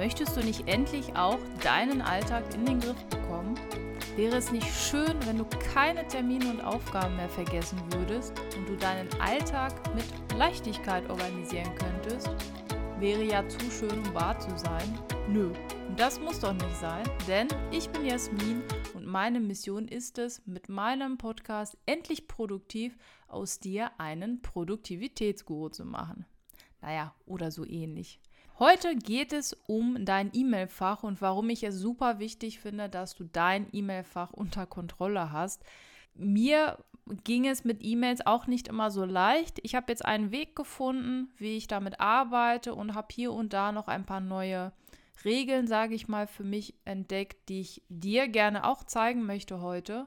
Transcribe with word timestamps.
Möchtest 0.00 0.34
du 0.34 0.40
nicht 0.40 0.66
endlich 0.66 1.14
auch 1.14 1.38
deinen 1.62 2.00
Alltag 2.00 2.54
in 2.54 2.64
den 2.64 2.80
Griff 2.80 3.04
bekommen? 3.10 3.54
Wäre 4.16 4.38
es 4.38 4.50
nicht 4.50 4.66
schön, 4.66 5.14
wenn 5.26 5.36
du 5.36 5.44
keine 5.74 6.08
Termine 6.08 6.48
und 6.48 6.62
Aufgaben 6.62 7.16
mehr 7.16 7.28
vergessen 7.28 7.78
würdest 7.92 8.32
und 8.56 8.66
du 8.66 8.76
deinen 8.76 9.12
Alltag 9.20 9.74
mit 9.94 10.06
Leichtigkeit 10.38 11.06
organisieren 11.10 11.70
könntest? 11.74 12.30
Wäre 12.98 13.22
ja 13.22 13.46
zu 13.46 13.70
schön, 13.70 13.98
um 13.98 14.14
wahr 14.14 14.38
zu 14.38 14.48
sein. 14.56 14.98
Nö, 15.28 15.52
das 15.98 16.18
muss 16.18 16.40
doch 16.40 16.54
nicht 16.54 16.76
sein, 16.76 17.04
denn 17.28 17.48
ich 17.70 17.90
bin 17.90 18.06
Jasmin 18.06 18.62
und 18.94 19.04
meine 19.04 19.38
Mission 19.38 19.86
ist 19.86 20.16
es, 20.16 20.40
mit 20.46 20.70
meinem 20.70 21.18
Podcast 21.18 21.76
endlich 21.84 22.26
produktiv 22.26 22.96
aus 23.28 23.60
dir 23.60 23.90
einen 24.00 24.40
Produktivitätsguru 24.40 25.68
zu 25.68 25.84
machen. 25.84 26.24
Naja, 26.80 27.14
oder 27.26 27.50
so 27.50 27.66
ähnlich. 27.66 28.18
Heute 28.60 28.94
geht 28.94 29.32
es 29.32 29.54
um 29.68 30.04
dein 30.04 30.32
E-Mail-Fach 30.34 31.02
und 31.02 31.22
warum 31.22 31.48
ich 31.48 31.62
es 31.62 31.76
super 31.76 32.18
wichtig 32.18 32.60
finde, 32.60 32.90
dass 32.90 33.14
du 33.14 33.24
dein 33.24 33.66
E-Mail-Fach 33.72 34.34
unter 34.34 34.66
Kontrolle 34.66 35.32
hast. 35.32 35.64
Mir 36.12 36.76
ging 37.24 37.46
es 37.46 37.64
mit 37.64 37.82
E-Mails 37.82 38.26
auch 38.26 38.46
nicht 38.46 38.68
immer 38.68 38.90
so 38.90 39.06
leicht. 39.06 39.60
Ich 39.62 39.74
habe 39.74 39.86
jetzt 39.88 40.04
einen 40.04 40.30
Weg 40.30 40.54
gefunden, 40.54 41.30
wie 41.38 41.56
ich 41.56 41.68
damit 41.68 42.00
arbeite 42.00 42.74
und 42.74 42.94
habe 42.94 43.08
hier 43.12 43.32
und 43.32 43.54
da 43.54 43.72
noch 43.72 43.88
ein 43.88 44.04
paar 44.04 44.20
neue 44.20 44.72
Regeln, 45.24 45.66
sage 45.66 45.94
ich 45.94 46.06
mal, 46.06 46.26
für 46.26 46.44
mich 46.44 46.74
entdeckt, 46.84 47.48
die 47.48 47.62
ich 47.62 47.82
dir 47.88 48.28
gerne 48.28 48.66
auch 48.66 48.84
zeigen 48.84 49.24
möchte 49.24 49.62
heute, 49.62 50.06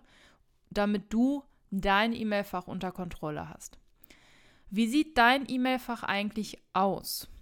damit 0.70 1.12
du 1.12 1.44
dein 1.72 2.13
E-Mail-Fach 2.13 2.68
unter 2.68 2.91
Kontrolle 2.91 3.49
hast. 3.49 3.80
Wie 4.70 4.85
sieht 4.85 5.18
dein 5.18 5.49
E-Mail-Fach 5.49 6.04
eigentlich 6.04 6.60
aus? 6.74 7.34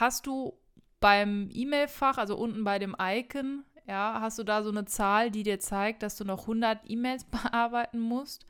hast 0.00 0.26
du 0.26 0.54
beim 1.02 1.50
E-Mail-Fach, 1.52 2.16
also 2.16 2.36
unten 2.36 2.64
bei 2.64 2.78
dem 2.78 2.96
Icon, 2.98 3.64
ja, 3.86 4.18
hast 4.20 4.38
du 4.38 4.44
da 4.44 4.62
so 4.62 4.70
eine 4.70 4.86
Zahl, 4.86 5.30
die 5.30 5.42
dir 5.42 5.60
zeigt, 5.60 6.02
dass 6.02 6.16
du 6.16 6.24
noch 6.24 6.42
100 6.42 6.88
E-Mails 6.88 7.24
bearbeiten 7.30 8.00
musst? 8.00 8.46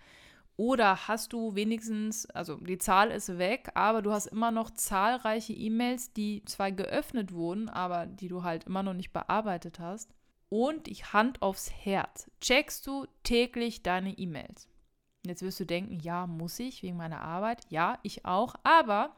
Oder 0.56 1.08
hast 1.08 1.32
du 1.32 1.54
wenigstens, 1.56 2.26
also 2.26 2.56
die 2.56 2.78
Zahl 2.78 3.10
ist 3.10 3.38
weg, 3.38 3.70
aber 3.74 4.02
du 4.02 4.12
hast 4.12 4.26
immer 4.26 4.50
noch 4.50 4.70
zahlreiche 4.70 5.54
E-Mails, 5.54 6.12
die 6.12 6.44
zwar 6.44 6.70
geöffnet 6.70 7.32
wurden, 7.32 7.68
aber 7.68 8.06
die 8.06 8.28
du 8.28 8.44
halt 8.44 8.64
immer 8.64 8.82
noch 8.82 8.92
nicht 8.92 9.12
bearbeitet 9.12 9.80
hast? 9.80 10.14
Und 10.50 10.86
ich 10.86 11.14
Hand 11.14 11.40
aufs 11.40 11.72
Herz. 11.72 12.30
Checkst 12.42 12.86
du 12.86 13.06
täglich 13.22 13.82
deine 13.82 14.12
E-Mails? 14.18 14.68
Jetzt 15.24 15.42
wirst 15.42 15.58
du 15.58 15.64
denken, 15.64 15.98
ja, 16.00 16.26
muss 16.26 16.60
ich 16.60 16.82
wegen 16.82 16.98
meiner 16.98 17.22
Arbeit? 17.22 17.64
Ja, 17.70 17.98
ich 18.02 18.26
auch. 18.26 18.54
Aber 18.62 19.16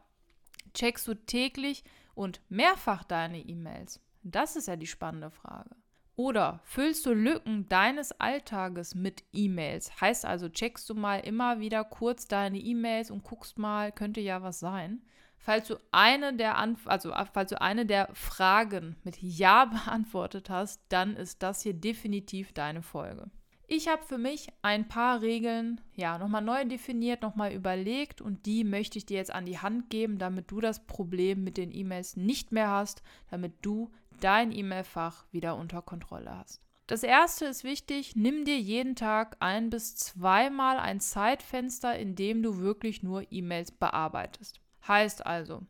checkst 0.73 1.05
du 1.07 1.13
täglich 1.15 1.83
und 2.15 2.41
mehrfach 2.49 3.03
deine 3.03 3.39
E-Mails? 3.39 3.99
Das 4.23 4.55
ist 4.55 4.67
ja 4.67 4.75
die 4.75 4.87
spannende 4.87 5.29
Frage. 5.29 5.75
Oder 6.15 6.61
füllst 6.63 7.05
du 7.05 7.13
Lücken 7.13 7.67
deines 7.67 8.19
Alltages 8.19 8.95
mit 8.95 9.23
E-Mails? 9.33 9.99
Heißt 9.99 10.25
also, 10.25 10.47
checkst 10.47 10.89
du 10.89 10.95
mal 10.95 11.19
immer 11.19 11.59
wieder 11.59 11.83
kurz 11.83 12.27
deine 12.27 12.57
E-Mails 12.57 13.11
und 13.11 13.23
guckst 13.23 13.59
mal, 13.59 13.91
könnte 13.91 14.21
ja 14.21 14.41
was 14.41 14.59
sein. 14.59 15.01
Falls 15.37 15.67
du 15.67 15.75
eine 15.91 16.33
der 16.33 16.57
Anf 16.57 16.87
also 16.87 17.13
falls 17.33 17.51
du 17.51 17.61
eine 17.61 17.85
der 17.85 18.09
Fragen 18.13 18.95
mit 19.03 19.21
Ja 19.21 19.65
beantwortet 19.85 20.49
hast, 20.49 20.81
dann 20.89 21.15
ist 21.15 21.43
das 21.43 21.61
hier 21.61 21.73
definitiv 21.73 22.53
deine 22.53 22.81
Folge. 22.81 23.29
Ich 23.67 23.87
habe 23.87 24.03
für 24.03 24.19
mich 24.19 24.49
ein 24.61 24.87
paar 24.87 25.21
Regeln 25.21 25.81
ja 25.95 26.19
nochmal 26.19 26.43
neu 26.43 26.65
definiert, 26.65 27.23
nochmal 27.23 27.51
überlegt 27.51 28.21
und 28.21 28.45
die 28.45 28.63
möchte 28.63 28.99
ich 28.99 29.07
dir 29.07 29.17
jetzt 29.17 29.31
an 29.31 29.45
die 29.45 29.57
Hand 29.57 29.89
geben, 29.89 30.19
damit 30.19 30.51
du 30.51 30.61
das 30.61 30.85
Problem 30.85 31.43
mit 31.43 31.57
den 31.57 31.73
E-Mails 31.73 32.15
nicht 32.15 32.51
mehr 32.51 32.69
hast, 32.69 33.01
damit 33.31 33.53
du 33.63 33.91
dein 34.19 34.51
E-Mail-Fach 34.51 35.25
wieder 35.31 35.55
unter 35.55 35.81
Kontrolle 35.81 36.37
hast. 36.37 36.61
Das 36.87 37.01
erste 37.01 37.45
ist 37.45 37.63
wichtig, 37.63 38.15
nimm 38.15 38.45
dir 38.45 38.59
jeden 38.59 38.95
Tag 38.95 39.37
ein 39.39 39.71
bis 39.71 39.95
zweimal 39.95 40.77
ein 40.77 40.99
Zeitfenster, 40.99 41.97
in 41.97 42.15
dem 42.15 42.43
du 42.43 42.59
wirklich 42.59 43.01
nur 43.01 43.23
E-Mails 43.31 43.71
bearbeitest. 43.71 44.61
Heißt 44.87 45.25
also, 45.25 45.63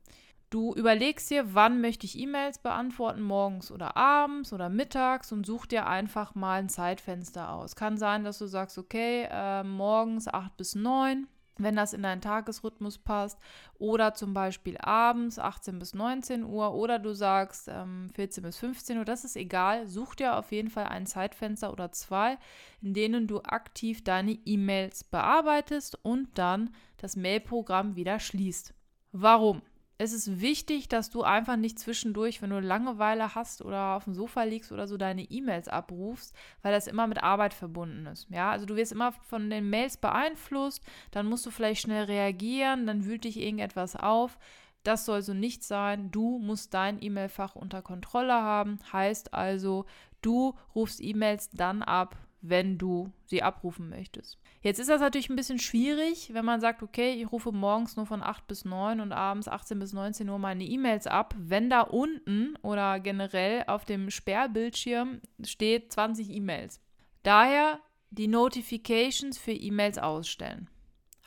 Du 0.56 0.74
überlegst 0.74 1.30
dir, 1.32 1.54
wann 1.54 1.82
möchte 1.82 2.06
ich 2.06 2.18
E-Mails 2.18 2.60
beantworten, 2.60 3.22
morgens 3.22 3.74
oder 3.74 3.98
abends 3.98 4.54
oder 4.54 4.70
mittags 4.70 5.34
und 5.34 5.46
such 5.46 5.66
dir 5.66 5.86
einfach 5.86 6.34
mal 6.34 6.60
ein 6.60 6.70
Zeitfenster 6.70 7.52
aus. 7.52 7.76
Kann 7.76 7.98
sein, 7.98 8.24
dass 8.24 8.38
du 8.38 8.48
sagst, 8.48 8.78
okay, 8.78 9.28
äh, 9.30 9.66
morgens 9.66 10.30
8 10.30 10.56
bis 10.56 10.74
9, 10.74 11.28
wenn 11.58 11.76
das 11.76 11.92
in 11.92 12.04
deinen 12.04 12.22
Tagesrhythmus 12.22 13.00
passt, 13.00 13.38
oder 13.80 14.14
zum 14.14 14.34
Beispiel 14.34 14.78
abends 14.78 15.40
18 15.40 15.78
bis 15.78 15.94
19 15.94 16.46
Uhr, 16.46 16.74
oder 16.74 17.00
du 17.00 17.14
sagst 17.14 17.68
ähm, 17.68 18.10
14 18.16 18.42
bis 18.42 18.58
15 18.58 18.98
Uhr, 18.98 19.04
das 19.04 19.26
ist 19.26 19.36
egal. 19.36 19.88
Such 19.88 20.16
dir 20.16 20.38
auf 20.38 20.54
jeden 20.54 20.70
Fall 20.70 20.86
ein 20.86 21.06
Zeitfenster 21.06 21.70
oder 21.70 21.92
zwei, 21.92 22.38
in 22.82 22.94
denen 22.94 23.28
du 23.28 23.42
aktiv 23.42 24.06
deine 24.06 24.40
E-Mails 24.46 25.04
bearbeitest 25.04 26.00
und 26.06 26.30
dann 26.38 26.70
das 26.96 27.18
Mailprogramm 27.18 27.98
wieder 27.98 28.22
schließt. 28.22 28.74
Warum? 29.12 29.62
Es 29.98 30.12
ist 30.12 30.42
wichtig, 30.42 30.90
dass 30.90 31.10
du 31.10 31.24
einfach 31.24 31.56
nicht 31.56 31.80
zwischendurch, 31.80 32.42
wenn 32.42 32.50
du 32.50 32.60
Langeweile 32.60 33.34
hast 33.34 33.62
oder 33.62 33.96
auf 33.96 34.04
dem 34.04 34.14
Sofa 34.14 34.44
liegst 34.44 34.72
oder 34.72 34.88
so, 34.88 34.98
deine 34.98 35.24
E-Mails 35.24 35.68
abrufst, 35.70 36.36
weil 36.62 36.74
das 36.74 36.88
immer 36.88 37.08
mit 37.08 37.24
Arbeit 37.24 37.54
verbunden 37.54 38.06
ist. 38.08 38.28
Ja, 38.30 38.52
also 38.52 38.66
du 38.66 38.76
wirst 38.76 38.92
immer 38.92 39.14
von 39.14 39.50
den 39.50 39.70
Mails 39.70 39.98
beeinflusst, 39.98 40.84
dann 41.12 41.28
musst 41.28 41.46
du 41.46 41.52
vielleicht 41.52 41.82
schnell 41.82 42.06
reagieren, 42.06 42.86
dann 42.88 43.06
wühlt 43.06 43.24
dich 43.24 43.40
irgendetwas 43.40 43.96
auf. 43.96 44.38
Das 44.84 45.06
soll 45.06 45.22
so 45.24 45.34
nicht 45.34 45.64
sein. 45.64 46.12
Du 46.12 46.38
musst 46.38 46.74
dein 46.74 47.02
E-Mail-Fach 47.02 47.56
unter 47.56 47.82
Kontrolle 47.82 48.34
haben. 48.34 48.78
Heißt 48.94 49.34
also, 49.34 49.86
du 50.22 50.54
rufst 50.76 51.02
E-Mails 51.02 51.50
dann 51.52 51.82
ab, 51.82 52.16
wenn 52.50 52.78
du 52.78 53.12
sie 53.26 53.44
abrufen 53.44 53.90
möchtest. 53.90 54.38
Jetzt 54.62 54.80
ist 54.80 54.90
das 54.90 55.02
natürlich 55.02 55.30
ein 55.30 55.36
bisschen 55.36 55.60
schwierig, 55.60 56.34
wenn 56.34 56.46
man 56.46 56.60
sagt, 56.60 56.82
okay, 56.82 57.14
ich 57.14 57.32
rufe 57.32 57.52
morgens 57.52 57.96
nur 57.96 58.06
von 58.06 58.24
8 58.24 58.48
bis 58.48 58.66
9 58.66 59.00
und 59.00 59.12
abends 59.12 59.48
18 59.48 59.78
bis 59.80 59.94
19 59.94 60.28
Uhr 60.28 60.40
meine 60.40 60.64
E-Mails 60.64 61.08
ab, 61.08 61.36
wenn 61.38 61.70
da 61.70 61.82
unten 61.82 62.56
oder 62.64 63.00
generell 63.00 63.64
auf 63.68 63.86
dem 63.86 64.10
Sperrbildschirm 64.10 65.22
steht 65.44 65.92
20 65.92 66.30
E-Mails. 66.32 66.82
Daher 67.24 67.80
die 68.10 68.28
Notifications 68.28 69.38
für 69.38 69.52
E-Mails 69.52 69.98
ausstellen. 69.98 70.70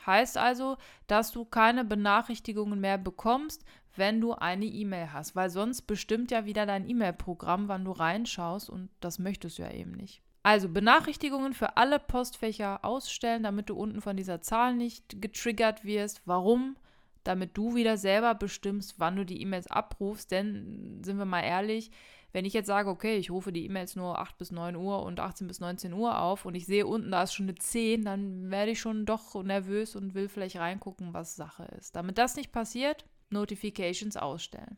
Heißt 0.05 0.37
also, 0.37 0.77
dass 1.07 1.31
du 1.31 1.45
keine 1.45 1.85
Benachrichtigungen 1.85 2.79
mehr 2.79 2.97
bekommst, 2.97 3.63
wenn 3.95 4.21
du 4.21 4.33
eine 4.33 4.65
E-Mail 4.65 5.13
hast, 5.13 5.35
weil 5.35 5.49
sonst 5.49 5.83
bestimmt 5.83 6.31
ja 6.31 6.45
wieder 6.45 6.65
dein 6.65 6.89
E-Mail-Programm, 6.89 7.67
wann 7.67 7.85
du 7.85 7.91
reinschaust 7.91 8.69
und 8.69 8.89
das 9.01 9.19
möchtest 9.19 9.59
du 9.59 9.63
ja 9.63 9.71
eben 9.71 9.91
nicht. 9.91 10.21
Also 10.41 10.69
Benachrichtigungen 10.69 11.53
für 11.53 11.77
alle 11.77 11.99
Postfächer 11.99 12.85
ausstellen, 12.85 13.43
damit 13.43 13.69
du 13.69 13.75
unten 13.75 14.01
von 14.01 14.15
dieser 14.15 14.41
Zahl 14.41 14.73
nicht 14.73 15.21
getriggert 15.21 15.83
wirst. 15.83 16.21
Warum? 16.25 16.77
Damit 17.23 17.57
du 17.57 17.75
wieder 17.75 17.97
selber 17.97 18.35
bestimmst, 18.35 18.95
wann 18.97 19.17
du 19.17 19.25
die 19.25 19.41
E-Mails 19.41 19.67
abrufst. 19.67 20.31
Denn, 20.31 21.01
sind 21.03 21.17
wir 21.17 21.25
mal 21.25 21.41
ehrlich, 21.41 21.91
wenn 22.31 22.45
ich 22.45 22.53
jetzt 22.53 22.67
sage, 22.67 22.89
okay, 22.89 23.17
ich 23.17 23.31
rufe 23.31 23.51
die 23.51 23.65
E-Mails 23.65 23.95
nur 23.95 24.19
8 24.19 24.37
bis 24.37 24.51
9 24.51 24.75
Uhr 24.75 25.03
und 25.03 25.19
18 25.19 25.47
bis 25.47 25.59
19 25.59 25.93
Uhr 25.93 26.19
auf 26.19 26.45
und 26.45 26.55
ich 26.55 26.65
sehe 26.65 26.85
unten, 26.85 27.11
da 27.11 27.23
ist 27.23 27.33
schon 27.33 27.47
eine 27.47 27.55
10, 27.55 28.05
dann 28.05 28.51
werde 28.51 28.71
ich 28.71 28.79
schon 28.79 29.05
doch 29.05 29.41
nervös 29.43 29.95
und 29.95 30.13
will 30.13 30.29
vielleicht 30.29 30.57
reingucken, 30.57 31.13
was 31.13 31.35
Sache 31.35 31.63
ist. 31.79 31.95
Damit 31.95 32.17
das 32.17 32.35
nicht 32.35 32.51
passiert, 32.51 33.05
Notifications 33.31 34.15
ausstellen. 34.15 34.77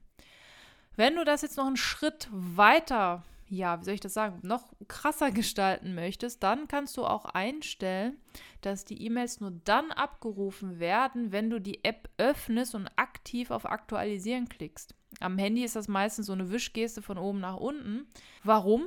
Wenn 0.95 1.15
du 1.15 1.25
das 1.25 1.41
jetzt 1.41 1.57
noch 1.57 1.67
einen 1.67 1.77
Schritt 1.77 2.29
weiter 2.31 3.23
ja, 3.51 3.79
wie 3.79 3.83
soll 3.83 3.93
ich 3.93 3.99
das 3.99 4.13
sagen, 4.13 4.39
noch 4.43 4.73
krasser 4.87 5.31
gestalten 5.31 5.93
möchtest, 5.93 6.41
dann 6.41 6.67
kannst 6.67 6.95
du 6.97 7.03
auch 7.03 7.25
einstellen, 7.25 8.17
dass 8.61 8.85
die 8.85 9.03
E-Mails 9.05 9.41
nur 9.41 9.51
dann 9.65 9.91
abgerufen 9.91 10.79
werden, 10.79 11.31
wenn 11.31 11.49
du 11.49 11.59
die 11.59 11.83
App 11.83 12.09
öffnest 12.17 12.75
und 12.75 12.87
aktiv 12.95 13.51
auf 13.51 13.65
Aktualisieren 13.65 14.47
klickst. 14.47 14.95
Am 15.19 15.37
Handy 15.37 15.63
ist 15.63 15.75
das 15.75 15.89
meistens 15.89 16.27
so 16.27 16.33
eine 16.33 16.49
Wischgeste 16.49 17.01
von 17.01 17.17
oben 17.17 17.41
nach 17.41 17.57
unten. 17.57 18.07
Warum? 18.43 18.85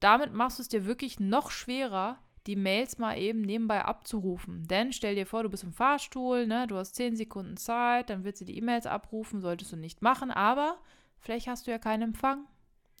Damit 0.00 0.32
machst 0.32 0.58
du 0.58 0.62
es 0.62 0.68
dir 0.68 0.86
wirklich 0.86 1.20
noch 1.20 1.50
schwerer, 1.50 2.18
die 2.46 2.56
Mails 2.56 2.98
mal 2.98 3.18
eben 3.18 3.42
nebenbei 3.42 3.84
abzurufen. 3.84 4.66
Denn 4.66 4.92
stell 4.92 5.14
dir 5.14 5.26
vor, 5.26 5.42
du 5.42 5.50
bist 5.50 5.64
im 5.64 5.72
Fahrstuhl, 5.72 6.46
ne, 6.46 6.66
du 6.66 6.76
hast 6.76 6.94
10 6.94 7.16
Sekunden 7.16 7.56
Zeit, 7.56 8.08
dann 8.08 8.24
wird 8.24 8.36
sie 8.36 8.44
die 8.44 8.56
E-Mails 8.56 8.86
abrufen, 8.86 9.40
solltest 9.40 9.72
du 9.72 9.76
nicht 9.76 10.00
machen, 10.00 10.30
aber 10.30 10.78
vielleicht 11.18 11.48
hast 11.48 11.66
du 11.66 11.70
ja 11.70 11.78
keinen 11.78 12.02
Empfang 12.02 12.46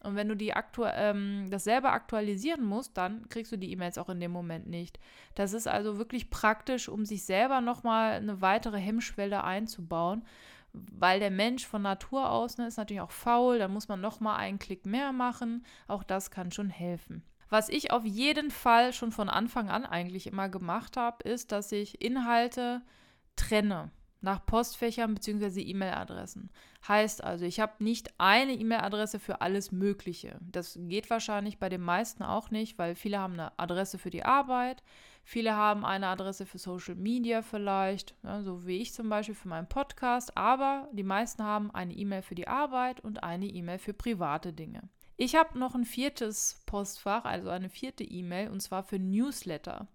und 0.06 0.14
wenn 0.14 0.28
du 0.28 0.36
die 0.36 0.54
aktu 0.54 0.84
ähm, 0.84 1.48
das 1.50 1.64
selber 1.64 1.92
aktualisieren 1.92 2.64
musst, 2.64 2.96
dann 2.96 3.28
kriegst 3.28 3.50
du 3.50 3.56
die 3.56 3.72
E-Mails 3.72 3.98
auch 3.98 4.08
in 4.08 4.20
dem 4.20 4.30
Moment 4.30 4.68
nicht. 4.68 5.00
Das 5.34 5.52
ist 5.52 5.66
also 5.66 5.98
wirklich 5.98 6.30
praktisch, 6.30 6.88
um 6.88 7.04
sich 7.04 7.24
selber 7.24 7.60
nochmal 7.60 8.12
eine 8.12 8.40
weitere 8.40 8.78
Hemmschwelle 8.78 9.42
einzubauen. 9.42 10.24
Weil 10.72 11.18
der 11.18 11.30
Mensch 11.30 11.66
von 11.66 11.82
Natur 11.82 12.30
aus 12.30 12.56
ne, 12.56 12.68
ist 12.68 12.76
natürlich 12.76 13.00
auch 13.00 13.10
faul, 13.10 13.58
da 13.58 13.66
muss 13.66 13.88
man 13.88 14.00
nochmal 14.00 14.36
einen 14.36 14.60
Klick 14.60 14.86
mehr 14.86 15.12
machen. 15.12 15.64
Auch 15.88 16.04
das 16.04 16.30
kann 16.30 16.52
schon 16.52 16.70
helfen. 16.70 17.24
Was 17.48 17.68
ich 17.68 17.90
auf 17.90 18.04
jeden 18.04 18.50
Fall 18.50 18.92
schon 18.92 19.10
von 19.10 19.28
Anfang 19.28 19.70
an 19.70 19.84
eigentlich 19.84 20.26
immer 20.26 20.48
gemacht 20.48 20.96
habe, 20.96 21.28
ist, 21.28 21.50
dass 21.50 21.72
ich 21.72 22.00
Inhalte 22.00 22.82
trenne. 23.34 23.90
Nach 24.20 24.44
Postfächern 24.44 25.14
bzw. 25.14 25.60
E-Mail-Adressen. 25.62 26.50
Heißt 26.86 27.22
also, 27.22 27.44
ich 27.44 27.60
habe 27.60 27.82
nicht 27.82 28.12
eine 28.18 28.52
E-Mail-Adresse 28.52 29.18
für 29.18 29.40
alles 29.40 29.72
Mögliche. 29.72 30.38
Das 30.40 30.78
geht 30.80 31.10
wahrscheinlich 31.10 31.58
bei 31.58 31.68
den 31.68 31.80
meisten 31.80 32.22
auch 32.22 32.50
nicht, 32.50 32.78
weil 32.78 32.94
viele 32.94 33.18
haben 33.18 33.34
eine 33.34 33.58
Adresse 33.58 33.98
für 33.98 34.10
die 34.10 34.24
Arbeit, 34.24 34.82
viele 35.24 35.54
haben 35.54 35.84
eine 35.84 36.08
Adresse 36.08 36.46
für 36.46 36.58
Social 36.58 36.94
Media 36.94 37.42
vielleicht, 37.42 38.14
ja, 38.22 38.42
so 38.42 38.66
wie 38.66 38.78
ich 38.78 38.92
zum 38.92 39.08
Beispiel 39.08 39.34
für 39.34 39.48
meinen 39.48 39.68
Podcast, 39.68 40.36
aber 40.36 40.88
die 40.92 41.02
meisten 41.02 41.42
haben 41.42 41.70
eine 41.70 41.94
E-Mail 41.94 42.22
für 42.22 42.34
die 42.34 42.48
Arbeit 42.48 43.00
und 43.00 43.22
eine 43.22 43.46
E-Mail 43.46 43.78
für 43.78 43.94
private 43.94 44.52
Dinge. 44.52 44.82
Ich 45.18 45.34
habe 45.34 45.58
noch 45.58 45.74
ein 45.74 45.86
viertes 45.86 46.62
Postfach, 46.66 47.24
also 47.24 47.48
eine 47.48 47.70
vierte 47.70 48.04
E-Mail, 48.04 48.50
und 48.50 48.60
zwar 48.60 48.82
für 48.82 48.98
Newsletter. 48.98 49.88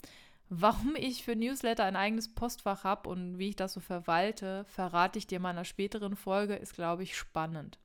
Warum 0.53 0.97
ich 0.97 1.23
für 1.23 1.33
Newsletter 1.33 1.85
ein 1.85 1.95
eigenes 1.95 2.35
Postfach 2.35 2.83
habe 2.83 3.07
und 3.07 3.37
wie 3.39 3.47
ich 3.47 3.55
das 3.55 3.71
so 3.71 3.79
verwalte, 3.79 4.65
verrate 4.65 5.17
ich 5.17 5.25
dir 5.25 5.37
in 5.37 5.45
einer 5.45 5.63
späteren 5.63 6.17
Folge, 6.17 6.55
ist, 6.55 6.73
glaube 6.73 7.03
ich, 7.03 7.17
spannend. 7.17 7.79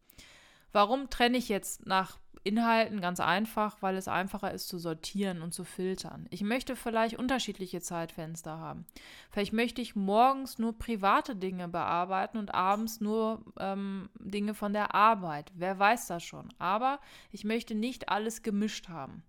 Warum 0.73 1.09
trenne 1.09 1.39
ich 1.39 1.49
jetzt 1.49 1.87
nach 1.87 2.19
Inhalten? 2.43 3.01
Ganz 3.01 3.21
einfach, 3.21 3.81
weil 3.83 3.97
es 3.97 4.09
einfacher 4.09 4.53
ist 4.53 4.67
zu 4.67 4.81
sortieren 4.81 5.43
und 5.43 5.55
zu 5.55 5.63
filtern. 5.63 6.27
Ich 6.31 6.43
möchte 6.43 6.75
vielleicht 6.75 7.21
unterschiedliche 7.21 7.81
Zeitfenster 7.81 8.59
haben. 8.59 8.85
Vielleicht 9.31 9.53
möchte 9.53 9.81
ich 9.81 9.95
morgens 9.95 10.59
nur 10.59 10.77
private 10.77 11.37
Dinge 11.37 11.69
bearbeiten 11.69 12.37
und 12.37 12.53
abends 12.53 13.01
nur 13.01 13.45
ähm, 13.61 14.09
Dinge 14.19 14.55
von 14.55 14.73
der 14.73 14.93
Arbeit. 14.93 15.53
Wer 15.55 15.79
weiß 15.79 16.09
das 16.09 16.25
schon. 16.25 16.53
Aber 16.59 16.99
ich 17.31 17.45
möchte 17.45 17.77
nicht 17.77 18.09
alles 18.09 18.43
gemischt 18.43 18.89
haben. 18.89 19.23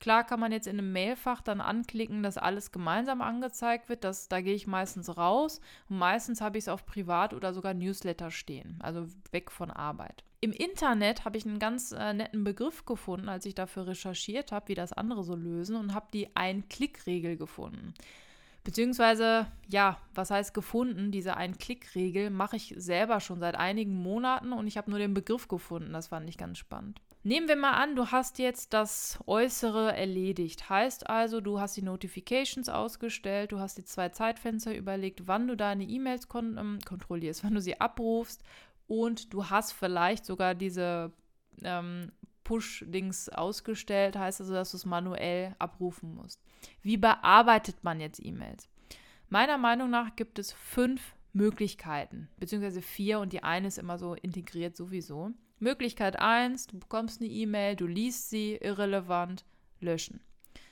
Klar 0.00 0.24
kann 0.24 0.40
man 0.40 0.52
jetzt 0.52 0.66
in 0.66 0.78
einem 0.78 0.92
Mailfach 0.92 1.40
dann 1.40 1.60
anklicken, 1.60 2.22
dass 2.22 2.38
alles 2.38 2.72
gemeinsam 2.72 3.20
angezeigt 3.20 3.88
wird. 3.88 4.04
Das, 4.04 4.28
da 4.28 4.40
gehe 4.40 4.54
ich 4.54 4.66
meistens 4.66 5.16
raus 5.16 5.60
und 5.88 5.98
meistens 5.98 6.40
habe 6.40 6.58
ich 6.58 6.64
es 6.64 6.68
auf 6.68 6.86
Privat 6.86 7.34
oder 7.34 7.52
sogar 7.52 7.74
Newsletter 7.74 8.30
stehen, 8.30 8.78
also 8.80 9.06
weg 9.32 9.50
von 9.50 9.70
Arbeit. 9.70 10.24
Im 10.40 10.52
Internet 10.52 11.24
habe 11.24 11.36
ich 11.36 11.46
einen 11.46 11.58
ganz 11.58 11.90
äh, 11.90 12.12
netten 12.12 12.44
Begriff 12.44 12.84
gefunden, 12.84 13.28
als 13.28 13.44
ich 13.44 13.56
dafür 13.56 13.88
recherchiert 13.88 14.52
habe, 14.52 14.68
wie 14.68 14.74
das 14.74 14.92
andere 14.92 15.24
so 15.24 15.34
lösen 15.34 15.74
und 15.74 15.94
habe 15.94 16.06
die 16.12 16.36
Ein-Klick-Regel 16.36 17.36
gefunden. 17.36 17.92
Beziehungsweise, 18.62 19.46
ja, 19.68 19.98
was 20.14 20.30
heißt 20.30 20.54
gefunden? 20.54 21.10
Diese 21.10 21.36
Ein-Klick-Regel 21.36 22.30
mache 22.30 22.56
ich 22.56 22.74
selber 22.76 23.18
schon 23.18 23.40
seit 23.40 23.56
einigen 23.56 23.94
Monaten 23.94 24.52
und 24.52 24.66
ich 24.68 24.76
habe 24.76 24.90
nur 24.90 24.98
den 25.00 25.14
Begriff 25.14 25.48
gefunden. 25.48 25.92
Das 25.92 26.08
fand 26.08 26.28
ich 26.28 26.38
ganz 26.38 26.58
spannend. 26.58 27.00
Nehmen 27.28 27.46
wir 27.46 27.56
mal 27.56 27.74
an, 27.74 27.94
du 27.94 28.10
hast 28.10 28.38
jetzt 28.38 28.72
das 28.72 29.18
Äußere 29.26 29.94
erledigt. 29.94 30.70
Heißt 30.70 31.10
also, 31.10 31.42
du 31.42 31.60
hast 31.60 31.76
die 31.76 31.82
Notifications 31.82 32.70
ausgestellt, 32.70 33.52
du 33.52 33.58
hast 33.58 33.76
die 33.76 33.84
zwei 33.84 34.08
Zeitfenster 34.08 34.74
überlegt, 34.74 35.26
wann 35.26 35.46
du 35.46 35.54
deine 35.54 35.84
E-Mails 35.84 36.28
kon 36.28 36.56
ähm, 36.56 36.78
kontrollierst, 36.86 37.44
wann 37.44 37.52
du 37.52 37.60
sie 37.60 37.78
abrufst 37.82 38.42
und 38.86 39.34
du 39.34 39.50
hast 39.50 39.74
vielleicht 39.74 40.24
sogar 40.24 40.54
diese 40.54 41.12
ähm, 41.62 42.12
Push-Dings 42.44 43.28
ausgestellt, 43.28 44.16
heißt 44.16 44.40
also, 44.40 44.54
dass 44.54 44.70
du 44.70 44.78
es 44.78 44.86
manuell 44.86 45.54
abrufen 45.58 46.14
musst. 46.14 46.40
Wie 46.80 46.96
bearbeitet 46.96 47.84
man 47.84 48.00
jetzt 48.00 48.24
E-Mails? 48.24 48.70
Meiner 49.28 49.58
Meinung 49.58 49.90
nach 49.90 50.16
gibt 50.16 50.38
es 50.38 50.52
fünf 50.52 51.14
Möglichkeiten, 51.34 52.30
beziehungsweise 52.38 52.80
vier 52.80 53.20
und 53.20 53.34
die 53.34 53.42
eine 53.42 53.68
ist 53.68 53.76
immer 53.76 53.98
so 53.98 54.14
integriert 54.14 54.78
sowieso. 54.78 55.34
Möglichkeit 55.60 56.18
1, 56.18 56.68
du 56.68 56.78
bekommst 56.78 57.20
eine 57.20 57.30
E-Mail, 57.30 57.74
du 57.74 57.86
liest 57.86 58.30
sie, 58.30 58.54
irrelevant, 58.56 59.44
löschen. 59.80 60.20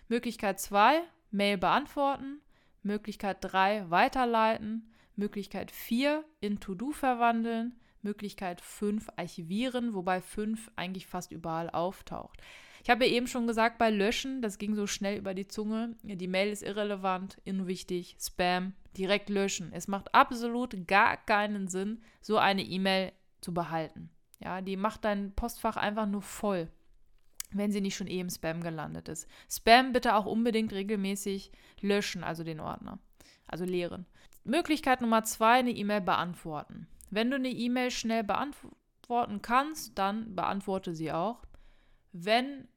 Möglichkeit 0.09 0.61
2, 0.61 1.03
Mail 1.31 1.59
beantworten. 1.59 2.41
Möglichkeit 2.83 3.38
3, 3.41 3.91
weiterleiten. 3.91 4.93
Möglichkeit 5.17 5.73
4, 5.73 6.25
in 6.41 6.61
To-Do 6.61 6.93
verwandeln. 6.93 7.75
Möglichkeit 8.03 8.61
5, 8.61 9.09
archivieren, 9.17 9.93
wobei 9.94 10.21
5 10.21 10.71
eigentlich 10.77 11.09
fast 11.09 11.33
überall 11.33 11.69
auftaucht. 11.71 12.41
Ich 12.85 12.91
habe 12.91 13.05
ja 13.05 13.12
eben 13.12 13.27
schon 13.27 13.49
gesagt, 13.49 13.79
bei 13.79 13.91
Löschen, 13.91 14.43
das 14.43 14.59
ging 14.59 14.77
so 14.77 14.87
schnell 14.87 15.19
über 15.19 15.35
die 15.35 15.49
Zunge, 15.49 15.97
die 16.05 16.29
Mail 16.29 16.53
ist 16.53 16.62
irrelevant, 16.62 17.43
unwichtig, 17.44 18.17
Spam, 18.21 18.75
direkt 18.97 19.29
löschen. 19.29 19.73
Es 19.73 19.88
macht 19.88 20.15
absolut 20.15 20.87
gar 20.87 21.17
keinen 21.17 21.67
Sinn, 21.67 22.00
so 22.21 22.38
eine 22.38 22.62
E-Mail 22.62 23.11
zu 23.41 23.53
behalten. 23.53 24.11
Ja, 24.41 24.61
die 24.61 24.77
macht 24.77 25.05
dein 25.05 25.33
Postfach 25.35 25.77
einfach 25.77 26.06
nur 26.06 26.23
voll, 26.23 26.69
wenn 27.50 27.73
sie 27.73 27.81
nicht 27.81 27.97
schon 27.97 28.06
eh 28.06 28.21
im 28.21 28.31
Spam 28.31 28.62
gelandet 28.62 29.09
ist. 29.09 29.29
Spam 29.50 29.93
bitte 29.93 30.15
auch 30.15 30.27
unbedingt 30.27 30.73
regelmäßig 30.73 31.53
löschen, 31.81 32.23
also 32.23 32.44
den 32.44 32.61
Ordner. 32.61 32.99
Also 33.47 33.65
leeren. 33.65 34.06
Möglichkeit 34.44 35.00
Nummer 35.00 35.25
zwei, 35.25 35.59
eine 35.59 35.71
E-Mail 35.71 36.00
beantworten. 36.00 36.87
Wenn 37.11 37.31
du 37.31 37.37
eine 37.37 37.49
E-Mail 37.49 37.91
schnell 37.91 38.25
beantworten 38.25 39.43
kannst, 39.43 39.99
dann 39.99 40.35
beantworte 40.35 40.94
sie 40.94 41.12
auch. 41.12 41.44
Wenn 42.12 42.69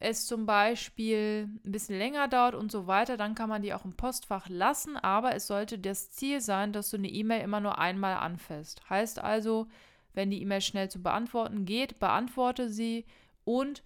es 0.00 0.26
zum 0.26 0.46
Beispiel 0.46 1.48
ein 1.64 1.72
bisschen 1.72 1.96
länger 1.98 2.28
dauert 2.28 2.54
und 2.54 2.70
so 2.70 2.86
weiter, 2.86 3.16
dann 3.16 3.34
kann 3.34 3.48
man 3.48 3.62
die 3.62 3.72
auch 3.72 3.84
im 3.84 3.96
Postfach 3.96 4.48
lassen, 4.48 4.96
aber 4.96 5.34
es 5.34 5.46
sollte 5.46 5.78
das 5.78 6.10
Ziel 6.10 6.40
sein, 6.40 6.72
dass 6.72 6.90
du 6.90 6.96
eine 6.96 7.08
E-Mail 7.08 7.42
immer 7.42 7.60
nur 7.60 7.78
einmal 7.78 8.14
anfasst. 8.14 8.88
Heißt 8.90 9.18
also, 9.18 9.66
wenn 10.14 10.30
die 10.30 10.40
E-Mail 10.40 10.60
schnell 10.60 10.90
zu 10.90 11.02
beantworten 11.02 11.64
geht, 11.64 11.98
beantworte 11.98 12.68
sie 12.68 13.04
und 13.44 13.82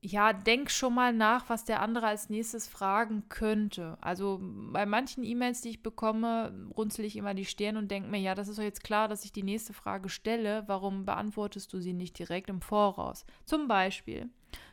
ja, 0.00 0.32
denk 0.32 0.70
schon 0.70 0.94
mal 0.94 1.12
nach, 1.12 1.48
was 1.48 1.64
der 1.64 1.82
andere 1.82 2.06
als 2.06 2.30
nächstes 2.30 2.68
fragen 2.68 3.24
könnte. 3.28 3.98
Also 4.00 4.38
bei 4.40 4.86
manchen 4.86 5.24
E-Mails, 5.24 5.60
die 5.60 5.70
ich 5.70 5.82
bekomme, 5.82 6.70
runzel 6.76 7.04
ich 7.04 7.16
immer 7.16 7.34
die 7.34 7.44
Stirn 7.44 7.76
und 7.76 7.90
denke 7.90 8.08
mir, 8.08 8.20
ja, 8.20 8.36
das 8.36 8.46
ist 8.46 8.58
doch 8.58 8.62
jetzt 8.62 8.84
klar, 8.84 9.08
dass 9.08 9.24
ich 9.24 9.32
die 9.32 9.42
nächste 9.42 9.72
Frage 9.72 10.08
stelle. 10.08 10.62
Warum 10.68 11.04
beantwortest 11.04 11.72
du 11.72 11.80
sie 11.80 11.94
nicht 11.94 12.16
direkt 12.18 12.48
im 12.48 12.60
Voraus? 12.60 13.24
Zum 13.44 13.66
Beispiel, 13.66 14.30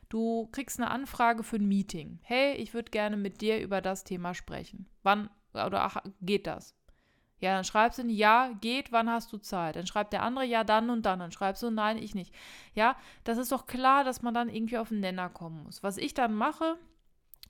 du 0.09 0.47
kriegst 0.51 0.79
eine 0.79 0.91
Anfrage 0.91 1.41
für 1.41 1.55
ein 1.55 1.67
Meeting. 1.67 2.19
Hey, 2.21 2.55
ich 2.57 2.75
würde 2.75 2.91
gerne 2.91 3.17
mit 3.17 3.41
dir 3.41 3.59
über 3.61 3.81
das 3.81 4.03
Thema 4.03 4.35
sprechen. 4.35 4.85
Wann 5.01 5.29
oder 5.53 5.85
ach, 5.85 5.97
geht 6.21 6.45
das? 6.45 6.75
Ja, 7.45 7.53
dann 7.53 7.63
schreibst 7.63 7.99
du, 7.99 8.07
ja, 8.07 8.49
geht, 8.59 8.91
wann 8.91 9.07
hast 9.07 9.31
du 9.31 9.37
Zeit? 9.37 9.75
Dann 9.75 9.85
schreibt 9.85 10.13
der 10.13 10.23
andere, 10.23 10.45
ja, 10.45 10.63
dann 10.63 10.89
und 10.89 11.05
dann. 11.05 11.19
Dann 11.19 11.31
schreibst 11.31 11.61
du, 11.61 11.69
nein, 11.69 11.99
ich 11.99 12.15
nicht. 12.15 12.33
Ja, 12.73 12.95
das 13.23 13.37
ist 13.37 13.51
doch 13.51 13.67
klar, 13.67 14.03
dass 14.03 14.23
man 14.23 14.33
dann 14.33 14.49
irgendwie 14.49 14.79
auf 14.79 14.89
den 14.89 14.99
Nenner 14.99 15.29
kommen 15.29 15.61
muss. 15.61 15.83
Was 15.83 15.97
ich 15.97 16.15
dann 16.15 16.33
mache, 16.33 16.79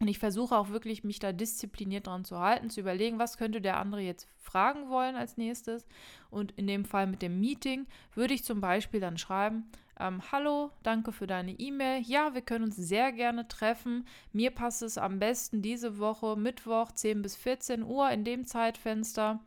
und 0.01 0.09
ich 0.09 0.19
versuche 0.19 0.57
auch 0.57 0.68
wirklich, 0.68 1.06
mich 1.06 1.19
da 1.19 1.31
diszipliniert 1.31 2.07
dran 2.07 2.25
zu 2.25 2.38
halten, 2.39 2.69
zu 2.69 2.81
überlegen, 2.81 3.19
was 3.19 3.38
könnte 3.38 3.62
der 3.62 3.77
andere 3.77 4.01
jetzt 4.01 4.27
fragen 4.36 4.89
wollen 4.89 5.15
als 5.15 5.38
nächstes. 5.38 5.88
Und 6.30 6.51
in 6.57 6.68
dem 6.68 6.83
Fall 6.83 7.07
mit 7.07 7.21
dem 7.21 7.39
Meeting 7.39 7.88
würde 8.15 8.33
ich 8.33 8.44
zum 8.44 8.59
Beispiel 8.59 9.00
dann 9.00 9.18
schreiben, 9.18 9.71
ähm, 9.97 10.21
hallo, 10.30 10.71
danke 10.83 11.13
für 11.13 11.25
deine 11.25 11.53
E-Mail. 11.53 12.01
Ja, 12.01 12.33
wir 12.33 12.42
können 12.42 12.65
uns 12.65 12.75
sehr 12.75 13.13
gerne 13.13 13.47
treffen. 13.47 14.06
Mir 14.33 14.52
passt 14.52 14.81
es 14.81 14.97
am 14.97 15.19
besten 15.19 15.61
diese 15.61 15.99
Woche, 15.99 16.35
Mittwoch, 16.35 16.92
10 16.92 17.21
bis 17.21 17.37
14 17.37 17.81
Uhr 17.81 18.09
in 18.09 18.25
dem 18.25 18.45
Zeitfenster. 18.45 19.40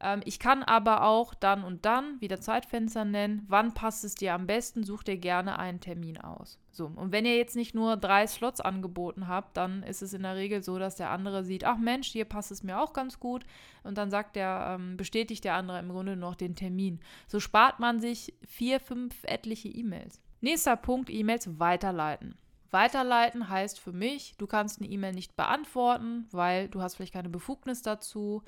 Ähm, 0.00 0.20
ich 0.24 0.38
kann 0.38 0.62
aber 0.62 1.04
auch 1.04 1.34
dann 1.34 1.62
und 1.62 1.84
dann 1.84 2.20
wieder 2.20 2.40
Zeitfenster 2.40 3.04
nennen. 3.04 3.44
Wann 3.48 3.74
passt 3.74 4.04
es 4.04 4.14
dir 4.14 4.34
am 4.34 4.46
besten? 4.46 4.82
Such 4.82 5.02
dir 5.02 5.16
gerne 5.16 5.58
einen 5.58 5.80
Termin 5.80 6.18
aus. 6.18 6.58
So, 6.72 6.86
und 6.86 7.12
wenn 7.12 7.26
ihr 7.26 7.36
jetzt 7.36 7.56
nicht 7.56 7.74
nur 7.74 7.96
drei 7.96 8.26
Slots 8.26 8.60
angeboten 8.60 9.28
habt, 9.28 9.56
dann 9.56 9.82
ist 9.82 10.02
es 10.02 10.14
in 10.14 10.22
der 10.22 10.36
Regel 10.36 10.62
so, 10.62 10.78
dass 10.78 10.96
der 10.96 11.10
andere 11.10 11.44
sieht, 11.44 11.64
ach 11.64 11.78
Mensch, 11.78 12.08
hier 12.08 12.24
passt 12.24 12.50
es 12.50 12.62
mir 12.62 12.80
auch 12.80 12.92
ganz 12.92 13.20
gut. 13.20 13.44
Und 13.82 13.98
dann 13.98 14.10
sagt 14.10 14.36
der, 14.36 14.76
ähm, 14.78 14.96
bestätigt 14.96 15.44
der 15.44 15.54
andere 15.54 15.78
im 15.78 15.90
Grunde 15.90 16.16
noch 16.16 16.34
den 16.34 16.54
Termin. 16.54 17.00
So 17.26 17.40
spart 17.40 17.80
man 17.80 18.00
sich 18.00 18.34
vier, 18.46 18.80
fünf 18.80 19.24
etliche 19.24 19.68
E-Mails. 19.68 20.20
Nächster 20.40 20.76
Punkt, 20.76 21.10
E-Mails 21.10 21.58
weiterleiten. 21.58 22.36
Weiterleiten 22.70 23.48
heißt 23.48 23.80
für 23.80 23.92
mich, 23.92 24.36
du 24.38 24.46
kannst 24.46 24.80
eine 24.80 24.88
E-Mail 24.88 25.12
nicht 25.12 25.36
beantworten, 25.36 26.28
weil 26.30 26.68
du 26.68 26.80
hast 26.80 26.94
vielleicht 26.94 27.12
keine 27.12 27.28
Befugnis 27.28 27.82
dazu 27.82 28.42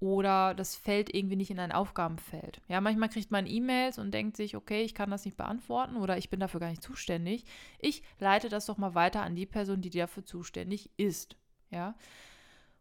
oder 0.00 0.54
das 0.54 0.76
fällt 0.76 1.14
irgendwie 1.14 1.36
nicht 1.36 1.50
in 1.50 1.58
ein 1.58 1.72
Aufgabenfeld. 1.72 2.60
Ja, 2.68 2.80
manchmal 2.80 3.08
kriegt 3.08 3.30
man 3.30 3.46
E-Mails 3.46 3.98
und 3.98 4.12
denkt 4.12 4.36
sich, 4.36 4.56
okay, 4.56 4.82
ich 4.82 4.94
kann 4.94 5.10
das 5.10 5.24
nicht 5.24 5.36
beantworten 5.36 5.96
oder 5.96 6.16
ich 6.18 6.30
bin 6.30 6.40
dafür 6.40 6.60
gar 6.60 6.70
nicht 6.70 6.82
zuständig. 6.82 7.44
Ich 7.80 8.02
leite 8.18 8.48
das 8.48 8.66
doch 8.66 8.78
mal 8.78 8.94
weiter 8.94 9.22
an 9.22 9.34
die 9.34 9.46
Person, 9.46 9.80
die 9.80 9.90
dafür 9.90 10.24
zuständig 10.24 10.90
ist. 10.96 11.36
Ja. 11.70 11.96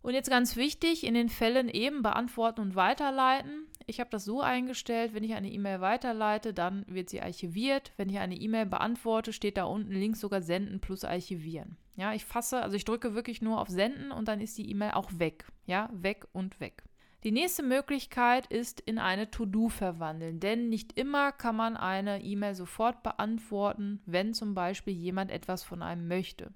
Und 0.03 0.13
jetzt 0.13 0.29
ganz 0.29 0.55
wichtig, 0.55 1.05
in 1.05 1.15
den 1.15 1.27
Fällen 1.27 1.69
eben 1.69 2.03
beantworten 2.03 2.61
und 2.61 2.75
weiterleiten. 2.75 3.65
Ich 3.87 3.99
habe 3.99 4.09
das 4.11 4.23
so 4.23 4.41
eingestellt, 4.41 5.13
wenn 5.13 5.23
ich 5.23 5.33
eine 5.33 5.51
E-Mail 5.51 5.81
weiterleite, 5.81 6.53
dann 6.53 6.85
wird 6.87 7.09
sie 7.09 7.21
archiviert. 7.21 7.91
Wenn 7.97 8.09
ich 8.09 8.19
eine 8.19 8.35
E-Mail 8.35 8.67
beantworte, 8.67 9.33
steht 9.33 9.57
da 9.57 9.63
unten 9.63 9.91
links 9.91 10.19
sogar 10.19 10.41
senden 10.41 10.79
plus 10.79 11.03
archivieren. 11.03 11.77
Ja, 11.95 12.13
ich 12.13 12.25
fasse, 12.25 12.61
also 12.61 12.75
ich 12.75 12.85
drücke 12.85 13.15
wirklich 13.15 13.41
nur 13.41 13.59
auf 13.59 13.69
senden 13.69 14.11
und 14.11 14.27
dann 14.27 14.39
ist 14.39 14.57
die 14.57 14.69
E-Mail 14.69 14.91
auch 14.91 15.09
weg. 15.15 15.45
Ja, 15.65 15.89
weg 15.91 16.27
und 16.31 16.59
weg. 16.59 16.83
Die 17.23 17.31
nächste 17.31 17.63
Möglichkeit 17.63 18.45
ist 18.47 18.79
in 18.79 18.99
eine 18.99 19.31
To-Do 19.31 19.69
verwandeln, 19.69 20.39
denn 20.39 20.69
nicht 20.69 20.97
immer 20.97 21.31
kann 21.31 21.55
man 21.55 21.75
eine 21.75 22.21
E-Mail 22.21 22.53
sofort 22.53 23.01
beantworten, 23.01 24.01
wenn 24.05 24.35
zum 24.35 24.53
Beispiel 24.53 24.93
jemand 24.93 25.31
etwas 25.31 25.63
von 25.63 25.81
einem 25.81 26.07
möchte. 26.07 26.53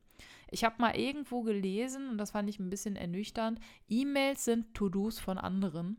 Ich 0.52 0.64
habe 0.64 0.76
mal 0.78 0.96
irgendwo 0.96 1.42
gelesen, 1.42 2.10
und 2.10 2.18
das 2.18 2.32
fand 2.32 2.48
ich 2.48 2.60
ein 2.60 2.70
bisschen 2.70 2.96
ernüchternd, 2.96 3.60
E-Mails 3.90 4.46
sind 4.46 4.74
To-Dos 4.76 5.20
von 5.20 5.38
anderen. 5.38 5.98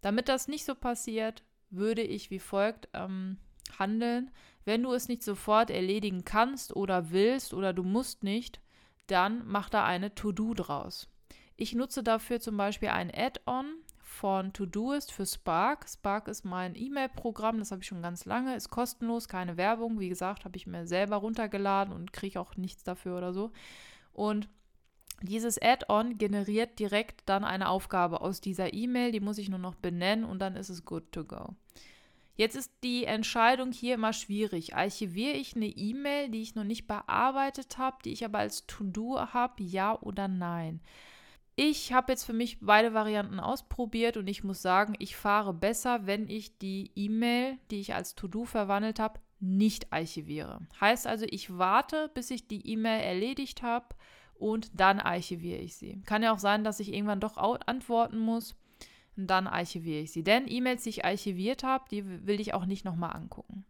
Damit 0.00 0.28
das 0.28 0.48
nicht 0.48 0.64
so 0.64 0.74
passiert, 0.74 1.42
würde 1.68 2.02
ich 2.02 2.30
wie 2.30 2.38
folgt 2.38 2.88
ähm, 2.94 3.38
handeln. 3.78 4.30
Wenn 4.64 4.82
du 4.82 4.92
es 4.92 5.08
nicht 5.08 5.22
sofort 5.22 5.70
erledigen 5.70 6.24
kannst 6.24 6.74
oder 6.74 7.10
willst 7.10 7.52
oder 7.52 7.72
du 7.72 7.82
musst 7.82 8.22
nicht, 8.22 8.60
dann 9.06 9.42
mach 9.46 9.68
da 9.68 9.84
eine 9.84 10.14
To-Do 10.14 10.54
draus. 10.54 11.08
Ich 11.56 11.74
nutze 11.74 12.02
dafür 12.02 12.40
zum 12.40 12.56
Beispiel 12.56 12.88
ein 12.88 13.10
Add-on 13.12 13.66
von 14.12 14.52
Todoist 14.52 15.10
für 15.10 15.26
Spark. 15.26 15.88
Spark 15.88 16.28
ist 16.28 16.44
mein 16.44 16.74
E-Mail-Programm, 16.76 17.58
das 17.58 17.70
habe 17.70 17.80
ich 17.80 17.88
schon 17.88 18.02
ganz 18.02 18.24
lange, 18.26 18.54
ist 18.54 18.68
kostenlos, 18.68 19.26
keine 19.26 19.56
Werbung. 19.56 19.98
Wie 19.98 20.10
gesagt, 20.10 20.44
habe 20.44 20.56
ich 20.56 20.66
mir 20.66 20.86
selber 20.86 21.16
runtergeladen 21.16 21.92
und 21.94 22.12
kriege 22.12 22.38
auch 22.38 22.56
nichts 22.56 22.84
dafür 22.84 23.16
oder 23.16 23.32
so. 23.32 23.50
Und 24.12 24.48
dieses 25.22 25.60
Add-on 25.60 26.18
generiert 26.18 26.78
direkt 26.78 27.22
dann 27.26 27.42
eine 27.42 27.68
Aufgabe 27.68 28.20
aus 28.20 28.40
dieser 28.40 28.74
E-Mail, 28.74 29.12
die 29.12 29.20
muss 29.20 29.38
ich 29.38 29.48
nur 29.48 29.58
noch 29.58 29.74
benennen 29.74 30.24
und 30.24 30.40
dann 30.40 30.56
ist 30.56 30.68
es 30.68 30.84
good 30.84 31.10
to 31.10 31.24
go. 31.24 31.54
Jetzt 32.34 32.54
ist 32.54 32.72
die 32.82 33.04
Entscheidung 33.04 33.72
hier 33.72 33.94
immer 33.94 34.12
schwierig. 34.12 34.74
Archiviere 34.74 35.36
ich 35.36 35.56
eine 35.56 35.66
E-Mail, 35.66 36.28
die 36.28 36.42
ich 36.42 36.54
noch 36.54 36.64
nicht 36.64 36.86
bearbeitet 36.86 37.78
habe, 37.78 37.98
die 38.04 38.12
ich 38.12 38.24
aber 38.24 38.38
als 38.38 38.66
To-Do 38.66 39.18
habe, 39.32 39.62
ja 39.62 39.98
oder 40.00 40.28
nein? 40.28 40.80
Ich 41.54 41.92
habe 41.92 42.12
jetzt 42.12 42.24
für 42.24 42.32
mich 42.32 42.60
beide 42.60 42.94
Varianten 42.94 43.38
ausprobiert 43.38 44.16
und 44.16 44.26
ich 44.26 44.42
muss 44.42 44.62
sagen, 44.62 44.94
ich 44.98 45.16
fahre 45.16 45.52
besser, 45.52 46.06
wenn 46.06 46.28
ich 46.28 46.58
die 46.58 46.90
E-Mail, 46.94 47.58
die 47.70 47.80
ich 47.80 47.94
als 47.94 48.14
To-Do 48.14 48.44
verwandelt 48.44 48.98
habe, 48.98 49.20
nicht 49.38 49.92
archiviere. 49.92 50.60
Heißt 50.80 51.06
also, 51.06 51.26
ich 51.28 51.58
warte, 51.58 52.10
bis 52.14 52.30
ich 52.30 52.46
die 52.48 52.66
E-Mail 52.66 53.02
erledigt 53.02 53.62
habe 53.62 53.86
und 54.34 54.80
dann 54.80 54.98
archiviere 54.98 55.58
ich 55.58 55.76
sie. 55.76 56.00
Kann 56.06 56.22
ja 56.22 56.32
auch 56.32 56.38
sein, 56.38 56.64
dass 56.64 56.80
ich 56.80 56.92
irgendwann 56.92 57.20
doch 57.20 57.36
antworten 57.36 58.18
muss 58.18 58.56
und 59.16 59.26
dann 59.26 59.46
archiviere 59.46 60.00
ich 60.00 60.12
sie. 60.12 60.24
Denn 60.24 60.48
E-Mails, 60.48 60.84
die 60.84 60.90
ich 60.90 61.04
archiviert 61.04 61.64
habe, 61.64 61.84
die 61.90 62.26
will 62.26 62.40
ich 62.40 62.54
auch 62.54 62.64
nicht 62.64 62.84
nochmal 62.84 63.14
angucken. 63.14 63.64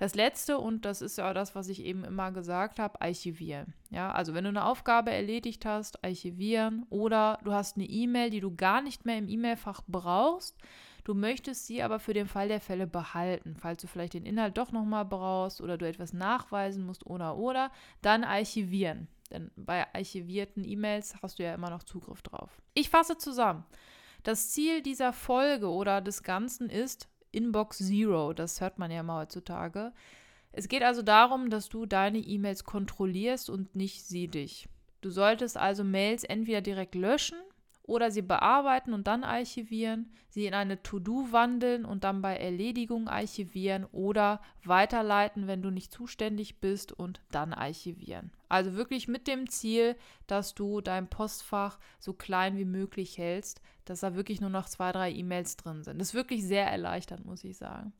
Das 0.00 0.14
letzte, 0.14 0.56
und 0.56 0.86
das 0.86 1.02
ist 1.02 1.18
ja 1.18 1.34
das, 1.34 1.54
was 1.54 1.68
ich 1.68 1.84
eben 1.84 2.04
immer 2.04 2.32
gesagt 2.32 2.78
habe, 2.78 2.98
archivieren. 3.02 3.74
Ja, 3.90 4.10
also 4.10 4.32
wenn 4.32 4.44
du 4.44 4.48
eine 4.48 4.64
Aufgabe 4.64 5.10
erledigt 5.10 5.66
hast, 5.66 6.02
archivieren 6.02 6.86
oder 6.88 7.38
du 7.44 7.52
hast 7.52 7.76
eine 7.76 7.84
E-Mail, 7.84 8.30
die 8.30 8.40
du 8.40 8.56
gar 8.56 8.80
nicht 8.80 9.04
mehr 9.04 9.18
im 9.18 9.28
E-Mail-Fach 9.28 9.82
brauchst, 9.86 10.56
du 11.04 11.12
möchtest 11.12 11.66
sie 11.66 11.82
aber 11.82 11.98
für 11.98 12.14
den 12.14 12.26
Fall 12.26 12.48
der 12.48 12.62
Fälle 12.62 12.86
behalten, 12.86 13.56
falls 13.60 13.82
du 13.82 13.88
vielleicht 13.88 14.14
den 14.14 14.24
Inhalt 14.24 14.56
doch 14.56 14.72
nochmal 14.72 15.04
brauchst 15.04 15.60
oder 15.60 15.76
du 15.76 15.86
etwas 15.86 16.14
nachweisen 16.14 16.86
musst 16.86 17.04
oder 17.04 17.36
oder, 17.36 17.70
dann 18.00 18.24
archivieren. 18.24 19.06
Denn 19.30 19.50
bei 19.54 19.86
archivierten 19.94 20.64
E-Mails 20.64 21.14
hast 21.20 21.38
du 21.38 21.42
ja 21.42 21.52
immer 21.52 21.68
noch 21.68 21.82
Zugriff 21.82 22.22
drauf. 22.22 22.62
Ich 22.72 22.88
fasse 22.88 23.18
zusammen. 23.18 23.66
Das 24.22 24.48
Ziel 24.48 24.80
dieser 24.80 25.12
Folge 25.12 25.68
oder 25.68 26.00
des 26.00 26.22
Ganzen 26.22 26.70
ist, 26.70 27.06
Inbox 27.32 27.78
Zero. 27.78 28.32
Das 28.32 28.60
hört 28.60 28.78
man 28.78 28.90
ja 28.90 29.02
mal 29.02 29.22
heutzutage. 29.22 29.92
Es 30.52 30.68
geht 30.68 30.82
also 30.82 31.02
darum, 31.02 31.50
dass 31.50 31.68
du 31.68 31.86
deine 31.86 32.18
E-Mails 32.18 32.64
kontrollierst 32.64 33.50
und 33.50 33.76
nicht 33.76 34.04
sie 34.04 34.28
dich. 34.28 34.68
Du 35.00 35.10
solltest 35.10 35.56
also 35.56 35.84
Mails 35.84 36.24
entweder 36.24 36.60
direkt 36.60 36.94
löschen 36.94 37.38
oder 37.82 38.10
sie 38.10 38.22
bearbeiten 38.22 38.92
und 38.92 39.06
dann 39.06 39.24
archivieren, 39.24 40.12
sie 40.28 40.46
in 40.46 40.54
eine 40.54 40.82
To-Do 40.82 41.32
wandeln 41.32 41.84
und 41.84 42.04
dann 42.04 42.22
bei 42.22 42.36
Erledigung 42.36 43.08
archivieren 43.08 43.84
oder 43.86 44.40
weiterleiten, 44.64 45.46
wenn 45.46 45.62
du 45.62 45.70
nicht 45.70 45.92
zuständig 45.92 46.60
bist 46.60 46.92
und 46.92 47.20
dann 47.30 47.52
archivieren. 47.52 48.30
Also 48.48 48.74
wirklich 48.74 49.08
mit 49.08 49.26
dem 49.26 49.48
Ziel, 49.48 49.96
dass 50.26 50.54
du 50.54 50.80
dein 50.80 51.08
Postfach 51.08 51.78
so 51.98 52.12
klein 52.12 52.56
wie 52.56 52.64
möglich 52.64 53.18
hältst, 53.18 53.60
dass 53.84 54.00
da 54.00 54.14
wirklich 54.14 54.40
nur 54.40 54.50
noch 54.50 54.68
zwei, 54.68 54.92
drei 54.92 55.10
E-Mails 55.10 55.56
drin 55.56 55.82
sind. 55.82 55.98
Das 55.98 56.08
ist 56.08 56.14
wirklich 56.14 56.44
sehr 56.44 56.66
erleichternd, 56.66 57.24
muss 57.24 57.44
ich 57.44 57.56
sagen. 57.56 57.92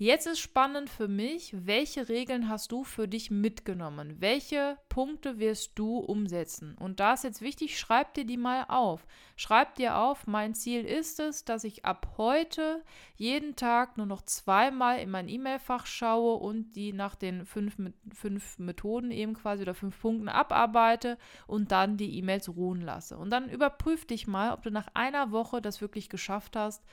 Jetzt 0.00 0.28
ist 0.28 0.38
spannend 0.38 0.88
für 0.88 1.08
mich, 1.08 1.52
welche 1.66 2.08
Regeln 2.08 2.48
hast 2.48 2.70
du 2.70 2.84
für 2.84 3.08
dich 3.08 3.32
mitgenommen? 3.32 4.14
Welche 4.20 4.78
Punkte 4.88 5.40
wirst 5.40 5.76
du 5.76 5.98
umsetzen? 5.98 6.76
Und 6.78 7.00
da 7.00 7.14
ist 7.14 7.24
jetzt 7.24 7.42
wichtig, 7.42 7.76
schreib 7.80 8.14
dir 8.14 8.24
die 8.24 8.36
mal 8.36 8.64
auf. 8.68 9.04
Schreib 9.34 9.74
dir 9.74 9.98
auf, 9.98 10.28
mein 10.28 10.54
Ziel 10.54 10.84
ist 10.84 11.18
es, 11.18 11.44
dass 11.44 11.64
ich 11.64 11.84
ab 11.84 12.14
heute 12.16 12.84
jeden 13.16 13.56
Tag 13.56 13.96
nur 13.96 14.06
noch 14.06 14.22
zweimal 14.22 15.00
in 15.00 15.10
mein 15.10 15.28
E-Mail-Fach 15.28 15.84
schaue 15.86 16.36
und 16.36 16.76
die 16.76 16.92
nach 16.92 17.16
den 17.16 17.44
fünf, 17.44 17.76
fünf 18.14 18.60
Methoden 18.60 19.10
eben 19.10 19.34
quasi 19.34 19.62
oder 19.62 19.74
fünf 19.74 20.00
Punkten 20.00 20.28
abarbeite 20.28 21.18
und 21.48 21.72
dann 21.72 21.96
die 21.96 22.16
E-Mails 22.18 22.48
ruhen 22.54 22.82
lasse. 22.82 23.18
Und 23.18 23.30
dann 23.30 23.48
überprüf 23.48 24.06
dich 24.06 24.28
mal, 24.28 24.52
ob 24.52 24.62
du 24.62 24.70
nach 24.70 24.86
einer 24.94 25.32
Woche 25.32 25.60
das 25.60 25.80
wirklich 25.80 26.08
geschafft 26.08 26.54
hast. 26.54 26.84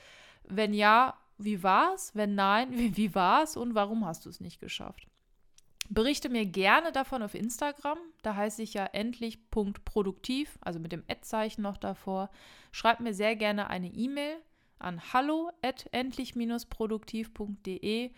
Wenn 0.48 0.74
ja, 0.74 1.16
wie 1.38 1.64
war's? 1.64 2.14
Wenn 2.16 2.36
nein, 2.36 2.78
wie, 2.78 2.96
wie 2.98 3.16
war's 3.16 3.58
und 3.58 3.76
warum 3.76 4.06
hast 4.06 4.26
du 4.26 4.30
es 4.30 4.40
nicht 4.40 4.60
geschafft? 4.60 5.08
Berichte 5.90 6.30
mir 6.30 6.46
gerne 6.46 6.92
davon 6.92 7.22
auf 7.22 7.36
Instagram. 7.36 8.00
Da 8.24 8.36
heiße 8.36 8.64
ich 8.64 8.74
ja 8.74 8.86
endlich.produktiv, 8.86 10.58
also 10.62 10.80
mit 10.80 10.92
dem 10.92 11.04
Ad-Zeichen 11.08 11.62
noch 11.62 11.78
davor. 11.78 12.32
Schreib 12.72 13.02
mir 13.02 13.14
sehr 13.14 13.36
gerne 13.36 13.70
eine 13.70 13.90
E-Mail 13.90 14.38
an 14.80 15.14
hallo@endlich-produktiv.de 15.14 18.12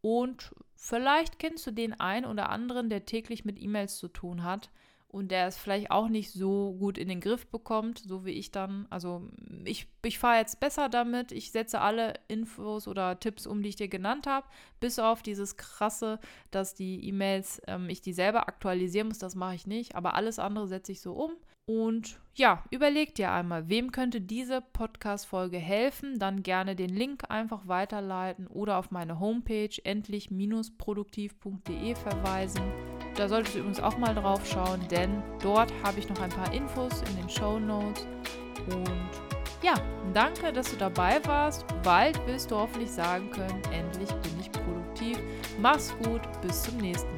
und 0.00 0.54
vielleicht 0.76 1.38
kennst 1.38 1.66
du 1.66 1.70
den 1.70 1.98
einen 1.98 2.26
oder 2.26 2.50
anderen, 2.50 2.90
der 2.90 3.06
täglich 3.06 3.44
mit 3.44 3.60
E-Mails 3.60 3.96
zu 3.96 4.08
tun 4.08 4.44
hat 4.44 4.70
und 5.08 5.30
der 5.30 5.46
es 5.46 5.56
vielleicht 5.56 5.90
auch 5.90 6.08
nicht 6.08 6.32
so 6.32 6.74
gut 6.74 6.98
in 6.98 7.08
den 7.08 7.20
Griff 7.20 7.46
bekommt, 7.46 7.98
so 7.98 8.26
wie 8.26 8.32
ich 8.32 8.50
dann. 8.50 8.86
Also 8.90 9.22
ich, 9.64 9.88
ich 10.04 10.18
fahre 10.18 10.36
jetzt 10.38 10.60
besser 10.60 10.90
damit. 10.90 11.32
Ich 11.32 11.50
setze 11.50 11.80
alle 11.80 12.12
Infos 12.28 12.86
oder 12.86 13.18
Tipps 13.18 13.46
um, 13.46 13.62
die 13.62 13.70
ich 13.70 13.76
dir 13.76 13.88
genannt 13.88 14.26
habe, 14.26 14.46
bis 14.80 14.98
auf 14.98 15.22
dieses 15.22 15.56
krasse, 15.56 16.20
dass 16.50 16.74
die 16.74 17.08
E-Mails, 17.08 17.62
ähm, 17.66 17.88
ich 17.88 18.02
die 18.02 18.12
selber 18.12 18.48
aktualisieren 18.48 19.08
muss, 19.08 19.16
das 19.18 19.34
mache 19.34 19.54
ich 19.54 19.66
nicht, 19.66 19.96
aber 19.96 20.12
alles 20.14 20.38
andere 20.38 20.68
setze 20.68 20.92
ich 20.92 21.00
so 21.00 21.14
um. 21.14 21.32
Und 21.64 22.20
ja, 22.34 22.62
überleg 22.70 23.14
dir 23.14 23.30
einmal, 23.30 23.68
wem 23.68 23.92
könnte 23.92 24.20
diese 24.22 24.62
Podcast-Folge 24.62 25.58
helfen? 25.58 26.18
Dann 26.18 26.42
gerne 26.42 26.74
den 26.76 26.88
Link 26.88 27.30
einfach 27.30 27.68
weiterleiten 27.68 28.46
oder 28.46 28.78
auf 28.78 28.90
meine 28.90 29.20
Homepage 29.20 29.76
endlich-produktiv.de 29.84 31.94
verweisen. 31.94 32.97
Da 33.18 33.28
solltest 33.28 33.56
du 33.56 33.58
übrigens 33.58 33.80
auch 33.80 33.98
mal 33.98 34.14
drauf 34.14 34.46
schauen, 34.46 34.80
denn 34.92 35.24
dort 35.42 35.72
habe 35.82 35.98
ich 35.98 36.08
noch 36.08 36.20
ein 36.20 36.30
paar 36.30 36.52
Infos 36.52 37.02
in 37.10 37.16
den 37.16 37.28
Show 37.28 37.58
Notes. 37.58 38.06
Und 38.68 39.10
ja, 39.60 39.74
danke, 40.14 40.52
dass 40.52 40.70
du 40.70 40.76
dabei 40.76 41.20
warst. 41.24 41.64
Bald 41.82 42.24
wirst 42.28 42.52
du 42.52 42.56
hoffentlich 42.56 42.92
sagen 42.92 43.28
können, 43.32 43.60
endlich 43.72 44.08
bin 44.08 44.38
ich 44.38 44.52
produktiv. 44.52 45.18
Mach's 45.60 45.92
gut, 46.04 46.20
bis 46.42 46.62
zum 46.62 46.76
nächsten 46.76 47.10
Mal. 47.10 47.17